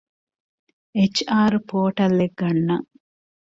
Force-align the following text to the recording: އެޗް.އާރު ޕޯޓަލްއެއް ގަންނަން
އެޗް.އާރު 0.97 1.59
ޕޯޓަލްއެއް 1.69 2.35
ގަންނަން 2.39 2.87